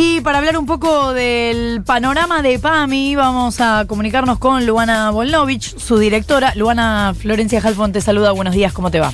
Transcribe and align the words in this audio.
Y 0.00 0.20
para 0.20 0.38
hablar 0.38 0.56
un 0.56 0.64
poco 0.64 1.12
del 1.12 1.82
panorama 1.82 2.40
de 2.40 2.60
PAMI, 2.60 3.16
vamos 3.16 3.60
a 3.60 3.84
comunicarnos 3.88 4.38
con 4.38 4.64
Luana 4.64 5.10
Volnovich, 5.10 5.76
su 5.76 5.98
directora. 5.98 6.52
Luana 6.54 7.14
Florencia 7.18 7.60
Jalfón 7.60 7.90
te 7.90 8.00
saluda, 8.00 8.30
buenos 8.30 8.54
días, 8.54 8.72
¿cómo 8.72 8.92
te 8.92 9.00
va? 9.00 9.12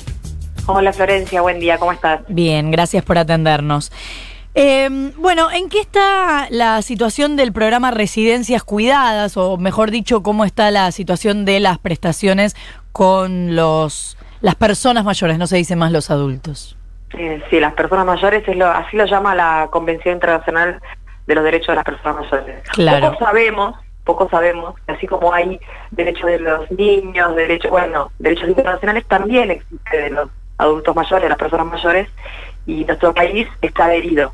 Hola 0.67 0.93
Florencia, 0.93 1.41
buen 1.41 1.59
día, 1.59 1.79
¿cómo 1.79 1.91
estás? 1.91 2.21
Bien, 2.27 2.69
gracias 2.69 3.03
por 3.03 3.17
atendernos. 3.17 3.91
Eh, 4.53 5.11
bueno, 5.17 5.49
¿en 5.51 5.69
qué 5.69 5.79
está 5.79 6.45
la 6.51 6.79
situación 6.83 7.35
del 7.35 7.51
programa 7.51 7.89
Residencias 7.89 8.63
Cuidadas? 8.63 9.37
O 9.37 9.57
mejor 9.57 9.89
dicho, 9.89 10.21
¿cómo 10.21 10.45
está 10.45 10.69
la 10.69 10.91
situación 10.91 11.45
de 11.45 11.61
las 11.61 11.79
prestaciones 11.79 12.55
con 12.91 13.55
los 13.55 14.17
las 14.39 14.53
personas 14.53 15.03
mayores? 15.03 15.39
No 15.39 15.47
se 15.47 15.57
dice 15.57 15.75
más 15.75 15.91
los 15.91 16.11
adultos. 16.11 16.77
Sí, 17.15 17.43
sí, 17.49 17.59
las 17.59 17.73
personas 17.73 18.05
mayores, 18.05 18.47
es 18.47 18.55
lo, 18.55 18.67
así 18.67 18.97
lo 18.97 19.05
llama 19.05 19.35
la 19.35 19.69
Convención 19.71 20.15
Internacional 20.15 20.81
de 21.27 21.35
los 21.35 21.43
Derechos 21.43 21.67
de 21.69 21.75
las 21.75 21.85
Personas 21.85 22.29
Mayores. 22.31 22.69
Claro. 22.69 23.11
Poco 23.11 23.25
sabemos, 23.25 23.75
poco 24.03 24.29
sabemos, 24.29 24.75
así 24.87 25.07
como 25.07 25.33
hay 25.33 25.59
derechos 25.91 26.25
de 26.25 26.39
los 26.39 26.71
niños, 26.71 27.35
derechos, 27.35 27.71
bueno, 27.71 28.11
derechos 28.19 28.49
internacionales, 28.49 29.05
también 29.07 29.51
existe 29.51 29.97
de 29.97 30.09
los 30.11 30.29
adultos 30.57 30.95
mayores, 30.95 31.23
de 31.23 31.29
las 31.29 31.37
personas 31.37 31.67
mayores, 31.67 32.09
y 32.65 32.85
nuestro 32.85 33.13
país 33.13 33.47
está 33.61 33.85
adherido 33.85 34.33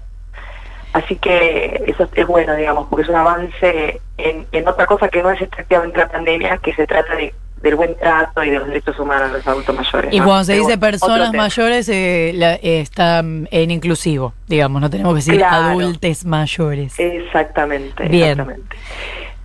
Así 0.94 1.16
que 1.16 1.84
eso 1.88 2.08
es 2.14 2.28
bueno, 2.28 2.54
digamos, 2.56 2.88
porque 2.90 3.04
es 3.04 3.10
un 3.10 3.16
avance 3.16 4.02
en, 4.18 4.46
en 4.52 4.68
otra 4.68 4.86
cosa 4.86 5.08
que 5.08 5.24
no 5.24 5.32
es 5.32 5.42
efectivamente 5.42 5.98
la 5.98 6.10
pandemia, 6.10 6.58
que 6.58 6.74
se 6.74 6.86
trata 6.86 7.16
de, 7.16 7.34
del 7.62 7.76
buen 7.76 7.96
trato 7.98 8.44
y 8.44 8.50
de 8.50 8.58
los 8.60 8.68
derechos 8.68 8.98
humanos 9.00 9.32
de 9.32 9.38
los 9.38 9.48
adultos 9.48 9.76
mayores. 9.76 10.14
Y 10.14 10.20
¿no? 10.20 10.26
cuando 10.26 10.44
se 10.46 10.54
Pero 10.54 10.66
dice 10.66 10.78
personas 10.80 11.34
mayores, 11.34 11.90
eh, 11.90 12.32
la- 12.36 12.56
eh, 12.56 12.82
está 12.82 13.22
mm, 13.22 13.48
en 13.52 13.72
inclusivo, 13.72 14.34
digamos, 14.48 14.82
no 14.82 14.90
tenemos 14.90 15.14
que 15.14 15.18
decir 15.18 15.38
Claro. 15.38 15.80
adultes 15.80 16.26
mayores. 16.26 16.96
Exactamente, 17.00 18.08
Bien. 18.08 18.32
exactamente. 18.32 18.78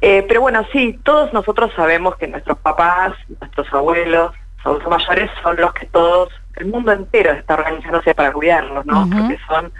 Eh, 0.00 0.24
pero 0.28 0.40
bueno, 0.42 0.64
sí, 0.72 0.98
todos 1.04 1.32
nosotros 1.32 1.70
sabemos 1.76 2.16
que 2.16 2.26
nuestros 2.28 2.58
papás, 2.58 3.12
nuestros 3.40 3.66
abuelos, 3.72 4.32
los 4.58 4.66
adultos 4.66 4.90
mayores 4.90 5.30
son 5.42 5.56
los 5.56 5.72
que 5.74 5.86
todos, 5.86 6.28
el 6.56 6.66
mundo 6.66 6.92
entero 6.92 7.32
está 7.32 7.54
organizándose 7.54 8.14
para 8.14 8.32
cuidarlos, 8.32 8.84
¿no? 8.86 9.08
Porque 9.10 9.38
son 9.48 9.72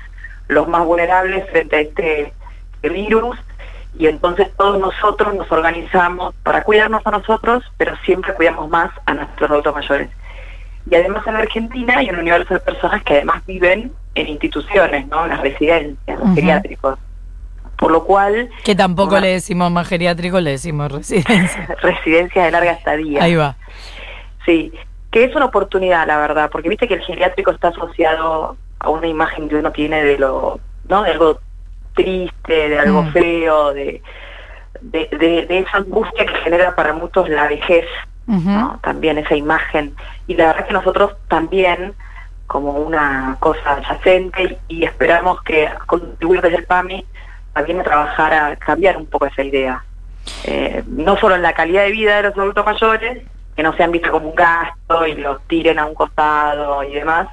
los 0.48 0.68
más 0.68 0.84
vulnerables 0.84 1.48
frente 1.50 1.76
a 1.76 1.80
este 1.80 2.32
virus 2.82 3.36
y 3.98 4.06
entonces 4.06 4.48
todos 4.56 4.78
nosotros 4.78 5.34
nos 5.34 5.50
organizamos 5.50 6.34
para 6.42 6.62
cuidarnos 6.62 7.06
a 7.06 7.10
nosotros, 7.10 7.64
pero 7.76 7.96
siempre 8.04 8.34
cuidamos 8.34 8.68
más 8.68 8.90
a 9.06 9.14
nuestros 9.14 9.50
adultos 9.50 9.74
mayores. 9.74 10.10
Y 10.90 10.94
además 10.94 11.26
en 11.26 11.36
Argentina 11.36 11.98
hay 11.98 12.10
un 12.10 12.18
universo 12.18 12.54
de 12.54 12.60
personas 12.60 13.02
que 13.02 13.14
además 13.14 13.44
viven 13.46 13.92
en 14.14 14.28
instituciones, 14.28 15.06
¿no? 15.08 15.24
En 15.24 15.30
las 15.30 15.40
residencias, 15.40 15.98
en 16.06 16.18
los 16.18 16.34
geriátricos. 16.34 16.98
Por 17.76 17.90
lo 17.90 18.04
cual, 18.04 18.48
Que 18.64 18.74
tampoco 18.74 19.18
le 19.18 19.28
decimos 19.28 19.70
más 19.70 19.86
geriátrico, 19.88 20.40
le 20.40 20.52
decimos 20.52 20.90
residencia. 20.90 21.66
residencias 21.82 22.44
de 22.44 22.50
larga 22.50 22.72
estadía. 22.72 23.22
Ahí 23.22 23.34
va. 23.34 23.56
Sí, 24.46 24.72
que 25.10 25.24
es 25.24 25.34
una 25.34 25.46
oportunidad, 25.46 26.06
la 26.06 26.18
verdad, 26.18 26.50
porque 26.50 26.68
viste 26.68 26.86
que 26.86 26.94
el 26.94 27.02
geriátrico 27.02 27.50
está 27.50 27.68
asociado 27.68 28.56
a 28.78 28.90
una 28.90 29.06
imagen 29.06 29.48
que 29.48 29.56
uno 29.56 29.72
tiene 29.72 30.02
de 30.04 30.18
lo, 30.18 30.60
¿no? 30.88 31.02
De 31.02 31.10
algo 31.10 31.40
triste, 31.96 32.68
de 32.68 32.78
algo 32.78 33.02
Mm. 33.02 33.12
feo, 33.12 33.72
de, 33.74 34.00
de, 34.80 35.08
de- 35.10 35.46
de 35.46 35.58
esa 35.58 35.78
angustia 35.78 36.24
que 36.26 36.34
genera 36.44 36.76
para 36.76 36.92
muchos 36.92 37.28
la 37.28 37.48
vejez. 37.48 37.86
¿no? 38.28 38.80
También 38.82 39.18
esa 39.18 39.36
imagen. 39.36 39.94
Y 40.26 40.34
la 40.34 40.46
verdad 40.46 40.62
es 40.62 40.66
que 40.66 40.72
nosotros 40.74 41.12
también, 41.28 41.94
como 42.48 42.72
una 42.72 43.36
cosa 43.38 43.74
adyacente, 43.74 44.58
y, 44.68 44.80
y 44.80 44.84
esperamos 44.84 45.40
que 45.42 45.68
contribuir 45.86 46.40
desde 46.42 46.56
el 46.56 46.64
PAMI 46.64 47.04
también 47.54 47.80
a 47.80 47.84
trabajar 47.84 48.34
a 48.34 48.56
cambiar 48.56 48.96
un 48.96 49.06
poco 49.06 49.26
esa 49.26 49.44
idea. 49.44 49.84
Eh, 50.44 50.82
no 50.88 51.16
solo 51.16 51.36
en 51.36 51.42
la 51.42 51.52
calidad 51.52 51.84
de 51.84 51.92
vida 51.92 52.16
de 52.16 52.22
los 52.24 52.36
adultos 52.36 52.66
mayores, 52.66 53.22
que 53.54 53.62
no 53.62 53.72
sean 53.76 53.92
vistos 53.92 54.10
como 54.10 54.28
un 54.30 54.34
gasto 54.34 55.06
y 55.06 55.14
los 55.14 55.40
tiren 55.46 55.78
a 55.78 55.86
un 55.86 55.94
costado 55.94 56.82
y 56.82 56.94
demás, 56.94 57.28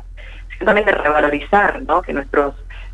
sino 0.54 0.66
también 0.68 0.86
de 0.86 0.94
revalorizar, 0.94 1.82
¿no? 1.82 2.04
Que 2.04 2.14
nuestros 2.14 2.54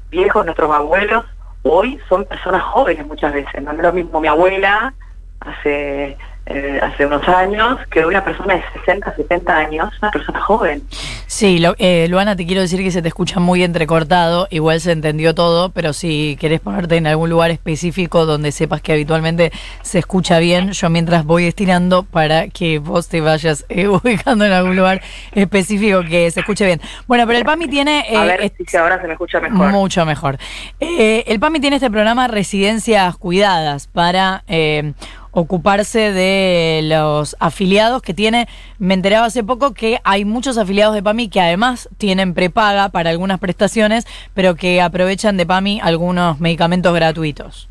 viejos, 0.09 0.45
nuestros 0.45 0.73
abuelos, 0.73 1.25
hoy 1.63 1.99
son 2.07 2.25
personas 2.25 2.63
jóvenes 2.63 3.05
muchas 3.05 3.33
veces. 3.33 3.61
No 3.61 3.71
es 3.71 3.77
lo 3.77 3.93
mismo 3.93 4.19
mi 4.19 4.27
abuela 4.27 4.93
hace 5.39 6.17
eh, 6.49 6.79
hace 6.81 7.05
unos 7.05 7.27
años 7.27 7.77
que 7.91 8.05
una 8.05 8.23
persona 8.25 8.55
de 8.55 8.63
60, 8.79 9.15
70 9.15 9.55
años, 9.55 9.89
una 10.01 10.11
persona 10.11 10.41
joven. 10.41 10.81
Sí, 11.27 11.59
lo- 11.59 11.75
eh, 11.77 12.07
Luana, 12.09 12.35
te 12.35 12.45
quiero 12.45 12.61
decir 12.61 12.81
que 12.83 12.91
se 12.91 13.01
te 13.01 13.07
escucha 13.07 13.39
muy 13.39 13.63
entrecortado, 13.63 14.47
igual 14.49 14.81
se 14.81 14.91
entendió 14.91 15.35
todo, 15.35 15.69
pero 15.69 15.93
si 15.93 16.37
querés 16.39 16.59
ponerte 16.59 16.97
en 16.97 17.05
algún 17.07 17.29
lugar 17.29 17.51
específico 17.51 18.25
donde 18.25 18.51
sepas 18.51 18.81
que 18.81 18.93
habitualmente 18.93 19.51
se 19.83 19.99
escucha 19.99 20.39
bien, 20.39 20.71
yo 20.71 20.89
mientras 20.89 21.23
voy 21.25 21.45
estirando 21.45 22.03
para 22.03 22.47
que 22.47 22.79
vos 22.79 23.07
te 23.07 23.21
vayas 23.21 23.65
eh, 23.69 23.87
ubicando 23.87 24.43
en 24.45 24.51
algún 24.51 24.75
lugar 24.75 25.01
específico 25.33 26.01
que 26.01 26.29
se 26.31 26.39
escuche 26.39 26.65
bien. 26.65 26.81
Bueno, 27.07 27.25
pero 27.27 27.37
el 27.37 27.45
PAMI 27.45 27.67
tiene... 27.67 28.05
a 28.09 28.23
eh, 28.23 28.27
ver 28.27 28.41
est- 28.41 28.55
si 28.67 28.75
ahora 28.77 28.99
se 28.99 29.05
me 29.07 29.13
escucha 29.13 29.39
mejor. 29.39 29.71
Mucho 29.71 30.05
mejor. 30.05 30.37
Eh, 30.79 31.23
el 31.27 31.39
PAMI 31.39 31.59
tiene 31.59 31.75
este 31.75 31.91
programa 31.91 32.27
Residencias 32.27 33.15
Cuidadas 33.17 33.87
para 33.87 34.43
eh, 34.47 34.93
ocuparse 35.31 36.11
de 36.11 36.81
los 36.83 37.35
afiliados 37.39 38.01
que 38.01 38.13
tiene. 38.13 38.47
Me 38.77 38.93
enteraba 38.93 39.27
hace 39.27 39.43
poco 39.43 39.73
que 39.73 39.99
hay 40.03 40.25
muchos 40.25 40.57
afiliados 40.57 40.95
de 40.95 41.03
PAMI 41.03 41.29
que 41.29 41.41
además 41.41 41.89
tienen 41.97 42.33
prepaga 42.33 42.89
para 42.89 43.09
algunas 43.09 43.39
prestaciones, 43.39 44.05
pero 44.33 44.55
que 44.55 44.81
aprovechan 44.81 45.37
de 45.37 45.45
PAMI 45.45 45.79
algunos 45.81 46.39
medicamentos 46.39 46.93
gratuitos. 46.93 47.69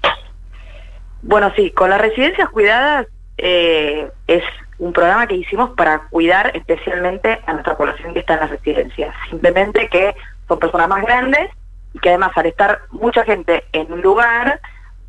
Bueno, 1.23 1.53
sí, 1.57 1.71
con 1.73 1.91
las 1.91 2.01
residencias 2.01 2.49
cuidadas 2.51 3.07
eh, 3.39 4.09
es 4.27 4.43
un 4.79 4.93
programa 4.93 5.27
que 5.27 5.35
hicimos 5.35 5.71
para 5.71 6.09
cuidar 6.09 6.57
especialmente 6.57 7.41
a 7.47 7.53
nuestra 7.53 7.77
población 7.77 8.15
que 8.15 8.21
está 8.21 8.35
en 8.35 8.41
las 8.41 8.51
residencias. 8.51 9.15
Simplemente 9.29 9.89
que 9.89 10.15
son 10.47 10.59
personas 10.59 10.89
más 10.89 11.03
grandes 11.03 11.51
y 11.95 11.99
que 11.99 12.11
además 12.11 12.31
al 12.37 12.47
estar 12.47 12.81
mucha 12.91 13.25
gente 13.25 13.65
en 13.73 13.93
un 13.93 14.01
lugar 14.01 14.61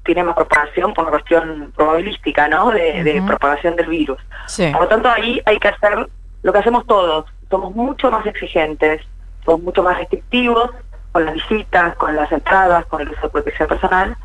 tiene 0.10 0.24
más 0.24 0.34
propagación 0.36 0.92
por 0.96 1.04
una 1.04 1.12
cuestión 1.12 1.72
probabilística, 1.76 2.48
¿no? 2.48 2.72
De, 2.72 3.22
propagación 3.28 3.76
del 3.76 3.86
virus. 3.86 4.18
Sí. 4.48 4.68
Por 4.72 4.82
lo 4.82 4.88
tanto, 4.88 5.08
ahí 5.08 5.40
hay 5.46 5.60
que 5.60 5.68
hacer 5.68 6.10
lo 6.42 6.52
que 6.52 6.58
hacemos 6.58 6.88
todos. 6.88 7.26
Somos 7.48 7.76
mucho 7.76 8.10
más 8.10 8.26
exigentes, 8.26 9.04
somos 9.46 9.62
mucho 9.62 9.84
más 9.84 10.00
restrictivos 10.00 10.72
con 11.12 11.26
las 11.26 11.36
visitas, 11.36 11.96
con 11.98 12.16
las 12.16 12.32
entradas, 12.32 12.88
con 12.88 13.02
el 13.02 13.10
uso 13.10 13.22
de 13.22 13.30
protección 13.30 13.68
personal. 13.68 14.18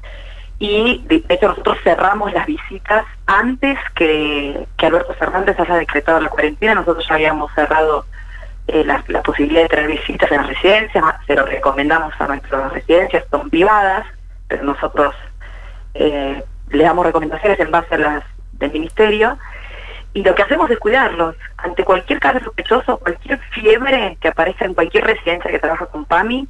Y 0.59 1.05
de 1.06 1.21
de 1.21 1.34
hecho 1.34 1.49
nosotros 1.49 1.77
cerramos 1.84 2.33
las 2.33 2.47
visitas 2.47 3.05
antes 3.27 3.78
que, 3.94 4.67
que 4.78 4.87
Alberto 4.87 5.12
Fernández 5.12 5.61
haya 5.61 5.75
decretado 5.75 6.19
la 6.19 6.31
cuarentena. 6.31 6.77
Nosotros 6.77 7.06
ya 7.06 7.17
habíamos 7.17 7.53
cerrado 7.53 8.06
eh, 8.69 8.84
la, 8.87 9.05
la 9.09 9.23
posibilidad 9.23 9.65
de 9.65 9.69
tener 9.69 9.89
visitas 9.89 10.33
en 10.33 10.39
las 10.39 10.47
residencias, 10.47 11.05
se 11.27 11.34
lo 11.34 11.44
recomendamos 11.44 12.15
a 12.19 12.27
nuestras 12.27 12.73
residencias, 12.73 13.27
son 13.31 13.50
privadas, 13.50 14.06
pero 14.49 14.65
nosotros 14.65 15.15
eh, 15.94 16.43
le 16.71 16.84
damos 16.84 17.06
recomendaciones 17.06 17.59
en 17.60 17.71
base 17.71 17.94
a 17.94 17.99
las 17.99 18.25
del 18.53 18.72
ministerio 18.72 19.38
y 20.12 20.22
lo 20.22 20.34
que 20.34 20.43
hacemos 20.43 20.71
es 20.71 20.78
cuidarlos. 20.78 21.34
Ante 21.56 21.84
cualquier 21.84 22.21
caso 22.21 22.38
sospechoso, 22.41 22.99
cualquier 22.99 23.38
fiebre 23.50 24.16
que 24.21 24.28
aparezca 24.28 24.65
en 24.65 24.75
cualquier 24.75 25.05
residencia 25.05 25.50
que 25.50 25.59
trabaja 25.59 25.87
con 25.87 26.05
PAMI, 26.05 26.47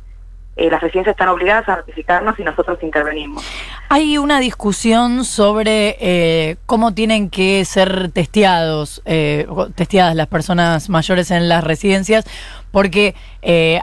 eh, 0.57 0.71
las 0.71 0.81
residencias 0.81 1.15
están 1.15 1.29
obligadas 1.29 1.69
a 1.69 1.77
notificarnos 1.77 2.39
y 2.39 2.45
nosotros 2.45 2.79
intervenimos. 2.83 3.45
Hay 3.89 4.19
una 4.19 4.39
discusión 4.39 5.25
sobre 5.25 5.97
eh, 5.99 6.57
cómo 6.67 6.95
tienen 6.95 7.29
que 7.29 7.65
ser 7.65 8.13
testeados, 8.13 9.03
eh, 9.05 9.49
testeadas 9.75 10.15
las 10.15 10.29
personas 10.29 10.89
mayores 10.89 11.33
en 11.33 11.49
las 11.49 11.65
residencias, 11.65 12.25
porque 12.71 13.15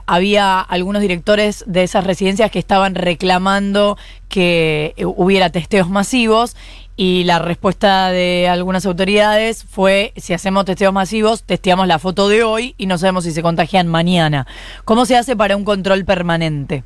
había 0.07 0.59
algunos 0.59 1.01
directores 1.01 1.63
de 1.67 1.83
esas 1.83 2.05
residencias 2.05 2.51
que 2.51 2.59
estaban 2.59 2.95
reclamando 2.95 3.97
que 4.27 4.95
hubiera 5.05 5.49
testeos 5.49 5.87
masivos 5.87 6.57
y 7.03 7.23
la 7.23 7.39
respuesta 7.39 8.11
de 8.11 8.47
algunas 8.47 8.85
autoridades 8.85 9.63
fue, 9.63 10.13
si 10.17 10.35
hacemos 10.35 10.65
testeos 10.65 10.93
masivos, 10.93 11.43
testeamos 11.43 11.87
la 11.87 11.97
foto 11.97 12.29
de 12.29 12.43
hoy 12.43 12.75
y 12.77 12.85
no 12.85 12.99
sabemos 12.99 13.23
si 13.23 13.31
se 13.31 13.41
contagian 13.41 13.87
mañana. 13.87 14.45
¿Cómo 14.85 15.05
se 15.05 15.17
hace 15.17 15.35
para 15.35 15.55
un 15.57 15.65
control 15.65 16.05
permanente? 16.05 16.83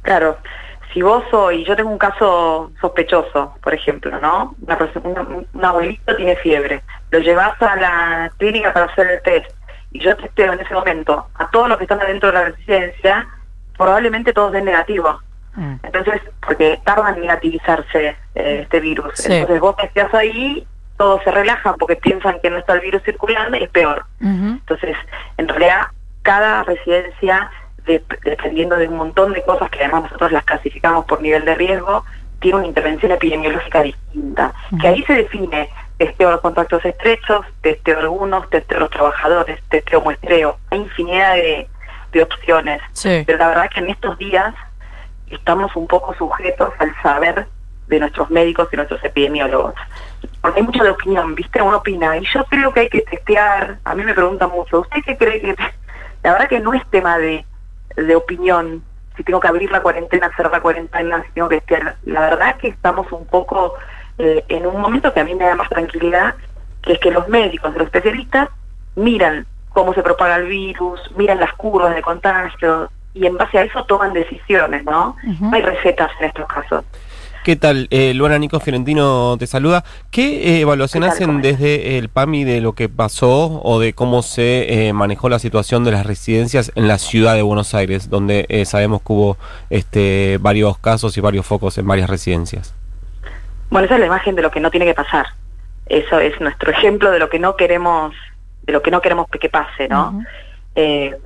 Claro, 0.00 0.38
si 0.94 1.02
vos 1.02 1.24
hoy, 1.30 1.62
yo 1.66 1.76
tengo 1.76 1.90
un 1.90 1.98
caso 1.98 2.72
sospechoso, 2.80 3.54
por 3.62 3.74
ejemplo, 3.74 4.18
¿no? 4.18 4.54
Una 4.62 4.78
persona, 4.78 5.06
una- 5.06 5.44
un 5.52 5.64
abuelito 5.64 6.16
tiene 6.16 6.34
fiebre, 6.36 6.82
lo 7.10 7.18
llevas 7.18 7.60
a 7.60 7.76
la 7.76 8.32
clínica 8.38 8.72
para 8.72 8.86
hacer 8.86 9.08
el 9.08 9.20
test 9.20 9.50
y 9.90 9.98
yo 10.00 10.16
testeo 10.16 10.54
en 10.54 10.60
ese 10.60 10.72
momento 10.72 11.26
a 11.34 11.50
todos 11.50 11.68
los 11.68 11.76
que 11.76 11.84
están 11.84 12.00
adentro 12.00 12.30
de 12.32 12.34
la 12.38 12.44
residencia, 12.46 13.28
probablemente 13.76 14.32
todos 14.32 14.52
den 14.52 14.64
negativo. 14.64 15.20
Mm. 15.54 15.74
Entonces, 15.82 16.20
porque 16.46 16.80
tarda 16.84 17.10
en 17.10 17.20
negativizarse 17.20 18.16
eh, 18.34 18.60
este 18.62 18.80
virus. 18.80 19.12
Sí. 19.14 19.32
Entonces 19.32 19.60
vos 19.60 19.76
testeas 19.76 20.12
ahí, 20.14 20.66
todos 20.96 21.22
se 21.24 21.30
relajan 21.30 21.74
porque 21.78 21.96
piensan 21.96 22.40
que 22.40 22.50
no 22.50 22.58
está 22.58 22.74
el 22.74 22.80
virus 22.80 23.02
circulando 23.02 23.56
y 23.56 23.64
es 23.64 23.70
peor. 23.70 24.04
Entonces, 24.20 24.96
en 25.36 25.48
realidad, 25.48 25.88
cada 26.22 26.62
residencia 26.62 27.50
dependiendo 27.84 28.76
de 28.76 28.88
un 28.88 28.96
montón 28.96 29.32
de 29.32 29.42
cosas 29.42 29.70
que 29.70 29.80
además 29.80 30.04
nosotros 30.04 30.32
las 30.32 30.44
clasificamos 30.44 31.04
por 31.04 31.20
nivel 31.20 31.44
de 31.44 31.54
riesgo, 31.54 32.04
tiene 32.40 32.58
una 32.58 32.66
intervención 32.66 33.12
epidemiológica 33.12 33.82
distinta, 33.82 34.52
que 34.80 34.88
ahí 34.88 35.02
se 35.04 35.14
define 35.14 35.68
testeo 35.96 36.32
los 36.32 36.40
contactos 36.40 36.84
estrechos, 36.84 37.46
testeo 37.60 38.00
algunos, 38.00 38.50
testeo 38.50 38.80
los 38.80 38.90
trabajadores, 38.90 39.60
testeo 39.68 40.00
muestreo, 40.00 40.58
hay 40.70 40.80
infinidad 40.80 41.34
de, 41.34 41.68
opciones, 42.22 42.82
pero 43.02 43.38
la 43.38 43.48
verdad 43.48 43.70
que 43.70 43.80
en 43.80 43.88
estos 43.88 44.18
días 44.18 44.54
estamos 45.36 45.74
un 45.76 45.86
poco 45.86 46.14
sujetos 46.14 46.70
al 46.78 46.94
saber 47.02 47.46
de 47.86 48.00
nuestros 48.00 48.30
médicos 48.30 48.68
y 48.72 48.76
nuestros 48.76 49.02
epidemiólogos. 49.04 49.74
Porque 50.40 50.60
hay 50.60 50.66
mucha 50.66 50.82
de 50.82 50.90
opinión, 50.90 51.34
¿viste? 51.34 51.60
Uno 51.60 51.78
opina, 51.78 52.16
y 52.16 52.24
yo 52.24 52.44
creo 52.44 52.72
que 52.72 52.80
hay 52.80 52.88
que 52.88 53.02
testear, 53.02 53.78
a 53.84 53.94
mí 53.94 54.02
me 54.04 54.14
preguntan 54.14 54.50
mucho, 54.50 54.80
¿usted 54.80 55.02
qué 55.04 55.16
cree 55.16 55.40
que...? 55.40 55.56
La 56.22 56.32
verdad 56.32 56.48
que 56.48 56.60
no 56.60 56.72
es 56.72 56.86
tema 56.90 57.18
de, 57.18 57.44
de 57.96 58.14
opinión, 58.14 58.82
si 59.16 59.24
tengo 59.24 59.40
que 59.40 59.48
abrir 59.48 59.70
la 59.72 59.82
cuarentena, 59.82 60.30
cerrar 60.36 60.52
la 60.52 60.60
cuarentena, 60.60 61.22
si 61.24 61.32
tengo 61.32 61.48
que 61.48 61.56
testear. 61.60 61.96
La 62.04 62.20
verdad 62.20 62.56
que 62.56 62.68
estamos 62.68 63.10
un 63.10 63.26
poco 63.26 63.74
eh, 64.18 64.44
en 64.48 64.66
un 64.66 64.80
momento 64.80 65.12
que 65.12 65.20
a 65.20 65.24
mí 65.24 65.34
me 65.34 65.44
da 65.44 65.56
más 65.56 65.68
tranquilidad, 65.68 66.34
que 66.80 66.92
es 66.92 66.98
que 67.00 67.10
los 67.10 67.28
médicos, 67.28 67.74
los 67.74 67.84
especialistas, 67.84 68.48
miran 68.94 69.46
cómo 69.70 69.94
se 69.94 70.02
propaga 70.02 70.36
el 70.36 70.46
virus, 70.46 71.00
miran 71.16 71.40
las 71.40 71.52
curvas 71.54 71.94
de 71.94 72.02
contagio 72.02 72.90
y 73.14 73.26
en 73.26 73.36
base 73.36 73.58
a 73.58 73.62
eso 73.62 73.84
toman 73.84 74.12
decisiones, 74.12 74.84
¿no? 74.84 75.16
No 75.40 75.52
hay 75.52 75.62
recetas 75.62 76.10
en 76.20 76.26
estos 76.26 76.46
casos. 76.46 76.84
¿Qué 77.44 77.56
tal? 77.56 77.88
Eh, 77.90 78.14
Luana 78.14 78.38
Nico 78.38 78.60
Fiorentino 78.60 79.36
te 79.36 79.48
saluda. 79.48 79.82
¿Qué 80.12 80.58
eh, 80.58 80.60
evaluación 80.60 81.02
hacen 81.02 81.42
desde 81.42 81.98
el 81.98 82.08
PAMI 82.08 82.44
de 82.44 82.60
lo 82.60 82.74
que 82.74 82.88
pasó 82.88 83.60
o 83.64 83.80
de 83.80 83.94
cómo 83.94 84.22
se 84.22 84.86
eh, 84.88 84.92
manejó 84.92 85.28
la 85.28 85.40
situación 85.40 85.82
de 85.82 85.90
las 85.90 86.06
residencias 86.06 86.70
en 86.76 86.86
la 86.86 86.98
ciudad 86.98 87.34
de 87.34 87.42
Buenos 87.42 87.74
Aires, 87.74 88.08
donde 88.08 88.46
eh, 88.48 88.64
sabemos 88.64 89.02
que 89.02 89.12
hubo 89.12 89.36
este, 89.70 90.38
varios 90.40 90.78
casos 90.78 91.16
y 91.16 91.20
varios 91.20 91.44
focos 91.44 91.76
en 91.78 91.86
varias 91.86 92.08
residencias? 92.08 92.76
Bueno, 93.70 93.86
esa 93.86 93.94
es 93.94 94.00
la 94.00 94.06
imagen 94.06 94.36
de 94.36 94.42
lo 94.42 94.52
que 94.52 94.60
no 94.60 94.70
tiene 94.70 94.86
que 94.86 94.94
pasar. 94.94 95.26
Eso 95.86 96.20
es 96.20 96.40
nuestro 96.40 96.70
ejemplo 96.70 97.10
de 97.10 97.18
lo 97.18 97.28
que 97.28 97.40
no 97.40 97.56
queremos, 97.56 98.14
de 98.62 98.72
lo 98.72 98.82
que 98.82 98.92
no 98.92 99.00
queremos 99.00 99.26
que 99.28 99.48
pase, 99.48 99.88
¿no? 99.88 100.22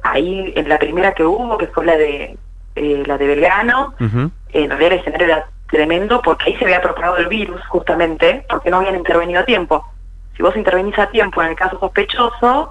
Ahí 0.03 0.53
en 0.57 0.69
la 0.69 0.79
primera 0.79 1.13
que 1.13 1.25
hubo, 1.25 1.57
que 1.59 1.69
fue 1.69 1.85
la 1.85 1.97
de 1.97 2.37
la 2.75 3.17
de 3.17 3.27
Belgrano, 3.27 3.95
en 3.99 4.71
realidad 4.71 4.93
el 4.93 4.99
escenario 4.99 5.27
era 5.27 5.49
tremendo 5.69 6.21
porque 6.23 6.51
ahí 6.51 6.57
se 6.57 6.65
había 6.65 6.81
propagado 6.81 7.17
el 7.17 7.29
virus 7.29 7.61
justamente 7.67 8.45
porque 8.49 8.71
no 8.71 8.79
habían 8.79 8.97
intervenido 8.97 9.41
a 9.41 9.45
tiempo. 9.45 9.85
Si 10.37 10.43
vos 10.43 10.57
intervenís 10.57 10.99
a 10.99 11.11
tiempo 11.11 11.43
en 11.43 11.49
el 11.49 11.57
caso 11.57 11.79
sospechoso, 11.81 12.71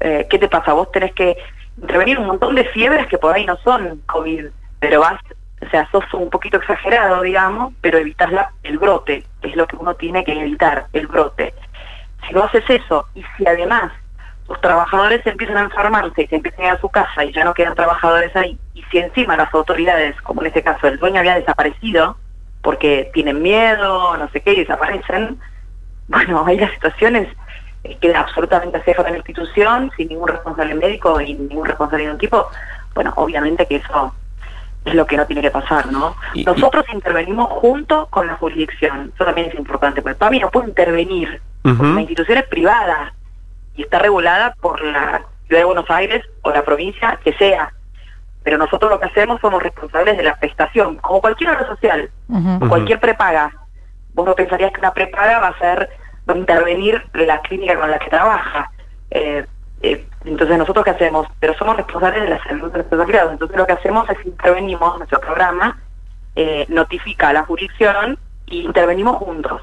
eh, 0.00 0.26
¿qué 0.28 0.38
te 0.38 0.48
pasa? 0.48 0.72
Vos 0.72 0.90
tenés 0.90 1.12
que 1.12 1.36
intervenir 1.80 2.18
un 2.18 2.26
montón 2.26 2.54
de 2.54 2.64
fiebres 2.64 3.06
que 3.06 3.18
por 3.18 3.34
ahí 3.34 3.44
no 3.46 3.56
son 3.58 4.02
COVID, 4.06 4.46
pero 4.80 5.00
vas, 5.00 5.20
o 5.60 5.68
sea, 5.70 5.88
sos 5.90 6.04
un 6.14 6.30
poquito 6.30 6.56
exagerado, 6.56 7.22
digamos, 7.22 7.74
pero 7.80 7.98
evitas 7.98 8.32
la, 8.32 8.50
el 8.62 8.78
brote, 8.78 9.24
es 9.42 9.54
lo 9.54 9.66
que 9.66 9.76
uno 9.76 9.94
tiene 9.94 10.24
que 10.24 10.32
evitar, 10.32 10.86
el 10.92 11.06
brote. 11.06 11.54
Si 12.26 12.34
no 12.34 12.44
haces 12.44 12.64
eso 12.68 13.06
y 13.14 13.22
si 13.36 13.46
además 13.46 13.92
los 14.52 14.60
trabajadores 14.60 15.26
empiezan 15.26 15.56
a 15.56 15.62
enfermarse 15.62 16.22
y 16.22 16.26
se 16.26 16.36
empiezan 16.36 16.64
a 16.64 16.68
ir 16.68 16.74
a 16.74 16.80
su 16.80 16.88
casa 16.90 17.24
y 17.24 17.32
ya 17.32 17.42
no 17.44 17.54
quedan 17.54 17.74
trabajadores 17.74 18.34
ahí, 18.36 18.58
y 18.74 18.82
si 18.90 18.98
encima 18.98 19.36
las 19.36 19.52
autoridades, 19.54 20.20
como 20.20 20.42
en 20.42 20.48
este 20.48 20.62
caso 20.62 20.86
el 20.88 20.98
dueño 20.98 21.20
había 21.20 21.36
desaparecido, 21.36 22.16
porque 22.60 23.10
tienen 23.14 23.40
miedo, 23.40 24.16
no 24.16 24.28
sé 24.28 24.40
qué, 24.40 24.52
y 24.52 24.60
desaparecen. 24.60 25.38
Bueno, 26.08 26.44
ahí 26.46 26.58
las 26.58 26.70
situaciones 26.72 27.28
eh, 27.82 27.96
queda 27.98 28.20
absolutamente 28.20 28.82
ceja 28.82 29.02
de 29.02 29.10
la 29.10 29.16
institución, 29.16 29.90
sin 29.96 30.08
ningún 30.08 30.28
responsable 30.28 30.74
médico 30.74 31.20
y 31.20 31.34
ningún 31.34 31.66
responsable 31.66 32.04
de 32.04 32.12
un 32.12 32.18
tipo. 32.18 32.48
Bueno, 32.94 33.12
obviamente 33.16 33.66
que 33.66 33.76
eso 33.76 34.14
es 34.84 34.94
lo 34.94 35.06
que 35.06 35.16
no 35.16 35.26
tiene 35.26 35.40
que 35.40 35.50
pasar, 35.50 35.90
¿no? 35.90 36.14
Nosotros 36.44 36.84
intervenimos 36.92 37.48
junto 37.48 38.06
con 38.08 38.26
la 38.26 38.34
jurisdicción. 38.34 39.12
Eso 39.14 39.24
también 39.24 39.48
es 39.48 39.54
importante, 39.54 40.02
porque 40.02 40.16
PAMI 40.16 40.40
no 40.40 40.50
puede 40.50 40.68
intervenir. 40.68 41.40
La 41.62 42.00
institución 42.00 42.38
es 42.38 42.44
privada 42.48 43.14
y 43.76 43.82
está 43.82 43.98
regulada 43.98 44.54
por 44.60 44.82
la 44.82 45.24
ciudad 45.46 45.60
de 45.60 45.64
Buenos 45.64 45.90
Aires 45.90 46.24
o 46.42 46.50
la 46.50 46.64
provincia 46.64 47.18
que 47.24 47.32
sea 47.34 47.72
pero 48.42 48.58
nosotros 48.58 48.90
lo 48.90 49.00
que 49.00 49.06
hacemos 49.06 49.40
somos 49.40 49.62
responsables 49.62 50.16
de 50.16 50.22
la 50.22 50.36
prestación, 50.36 50.96
como 50.96 51.20
cualquier 51.20 51.50
obra 51.50 51.66
social, 51.66 52.10
o 52.60 52.68
cualquier 52.68 52.98
prepaga. 52.98 53.52
Vos 54.14 54.26
no 54.26 54.34
pensarías 54.34 54.72
que 54.72 54.80
una 54.80 54.92
prepaga 54.92 55.38
va 55.38 55.48
a 55.48 55.58
ser, 55.58 55.88
va 56.28 56.34
a 56.34 56.38
intervenir 56.38 57.02
la 57.14 57.40
clínica 57.40 57.78
con 57.78 57.90
la 57.90 57.98
que 57.98 58.10
trabaja. 58.10 58.70
Eh, 59.10 59.46
eh, 59.82 60.06
entonces, 60.24 60.58
¿nosotros 60.58 60.84
qué 60.84 60.90
hacemos? 60.90 61.26
Pero 61.38 61.54
somos 61.54 61.76
responsables 61.76 62.22
de 62.22 62.30
la 62.30 62.42
salud 62.42 62.70
de 62.70 62.78
nuestros 62.78 63.00
afiliados. 63.00 63.32
Entonces, 63.32 63.56
lo 63.56 63.66
que 63.66 63.72
hacemos 63.72 64.08
es 64.10 64.26
intervenimos, 64.26 64.98
nuestro 64.98 65.20
programa 65.20 65.80
eh, 66.34 66.66
notifica 66.68 67.28
a 67.28 67.32
la 67.32 67.44
jurisdicción 67.44 68.18
e 68.48 68.56
intervenimos 68.56 69.16
juntos. 69.16 69.62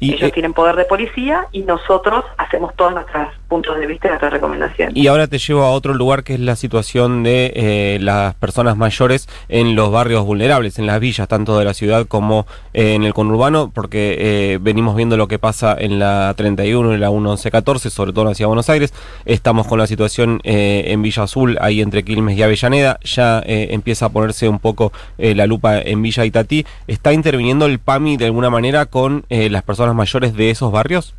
Ellos 0.00 0.22
eh, 0.22 0.30
tienen 0.32 0.52
poder 0.52 0.76
de 0.76 0.84
policía 0.84 1.46
y 1.52 1.62
nosotros 1.62 2.24
hacemos 2.36 2.74
todos 2.76 2.92
nuestros 2.92 3.28
puntos 3.48 3.78
de 3.78 3.86
vista 3.86 4.08
y 4.08 4.10
nuestras 4.10 4.32
recomendaciones. 4.32 4.96
Y 4.96 5.06
ahora 5.06 5.26
te 5.26 5.38
llevo 5.38 5.62
a 5.62 5.70
otro 5.70 5.94
lugar 5.94 6.24
que 6.24 6.34
es 6.34 6.40
la 6.40 6.56
situación 6.56 7.22
de 7.22 7.52
eh, 7.54 7.98
las 8.00 8.34
personas 8.34 8.76
mayores 8.76 9.28
en 9.48 9.76
los 9.76 9.90
barrios 9.90 10.24
vulnerables, 10.24 10.78
en 10.78 10.86
las 10.86 11.00
villas, 11.00 11.28
tanto 11.28 11.58
de 11.58 11.64
la 11.64 11.74
ciudad 11.74 12.06
como 12.06 12.46
eh, 12.72 12.94
en 12.94 13.04
el 13.04 13.14
conurbano, 13.14 13.70
porque 13.72 14.58
venimos 14.60 14.96
viendo 14.96 15.16
lo 15.16 15.28
que 15.28 15.38
pasa 15.38 15.76
en 15.78 15.98
la 15.98 16.32
31 16.36 16.94
y 16.94 16.98
la 16.98 17.10
1114, 17.10 17.90
sobre 17.90 18.12
todo 18.12 18.28
hacia 18.28 18.46
Buenos 18.46 18.68
Aires. 18.68 18.92
Estamos 19.24 19.66
con 19.66 19.78
la 19.78 19.86
situación 19.86 20.40
en 20.44 21.02
Villa 21.02 21.24
Azul, 21.24 21.58
ahí 21.60 21.80
entre 21.80 22.02
Quilmes 22.02 22.36
y 22.36 22.42
Avellaneda. 22.42 22.98
Ya 23.02 23.42
empieza 23.44 24.06
a 24.06 24.08
ponerse 24.08 24.48
un 24.48 24.58
poco 24.58 24.92
la 25.18 25.46
lupa 25.46 25.78
en 25.78 26.02
Villa 26.02 26.24
Itatí. 26.24 26.66
¿Está 26.86 27.12
interviniendo 27.12 27.66
el 27.66 27.78
PAMI 27.78 28.16
de 28.16 28.26
alguna 28.26 28.50
manera 28.50 28.86
con 28.86 29.24
las 29.28 29.62
personas 29.62 29.83
mayores 29.92 30.34
de 30.34 30.50
esos 30.50 30.72
barrios? 30.72 31.14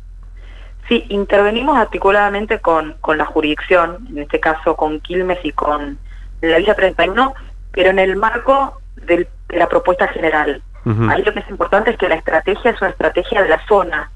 Sí, 0.88 1.04
intervenimos 1.08 1.76
articuladamente 1.76 2.60
con, 2.60 2.94
con 3.00 3.18
la 3.18 3.24
jurisdicción, 3.24 4.06
en 4.10 4.18
este 4.18 4.40
caso 4.40 4.76
con 4.76 5.00
Quilmes 5.00 5.38
y 5.44 5.52
con 5.52 5.98
la 6.40 6.58
Villa 6.58 6.74
31, 6.74 7.34
pero 7.72 7.90
en 7.90 7.98
el 7.98 8.16
marco 8.16 8.80
de 8.96 9.28
la 9.50 9.68
propuesta 9.68 10.08
general. 10.08 10.62
Ahí 11.10 11.24
lo 11.24 11.32
que 11.32 11.40
es 11.40 11.50
importante 11.50 11.90
es 11.90 11.98
que 11.98 12.08
la 12.08 12.14
estrategia 12.14 12.70
es 12.70 12.80
una 12.80 12.90
estrategia 12.90 13.42
de 13.42 13.48
la 13.48 13.60
zona, 13.66 14.08